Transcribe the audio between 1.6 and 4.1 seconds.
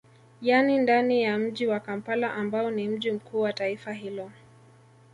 wa Kampala ambao ni mji mkuu wa taifa